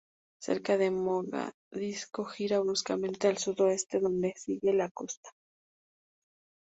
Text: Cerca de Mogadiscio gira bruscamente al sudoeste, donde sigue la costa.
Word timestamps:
Cerca 0.45 0.73
de 0.79 0.89
Mogadiscio 0.89 2.25
gira 2.25 2.59
bruscamente 2.59 3.27
al 3.27 3.37
sudoeste, 3.37 3.99
donde 3.99 4.33
sigue 4.35 4.73
la 4.73 4.89
costa. 4.89 5.29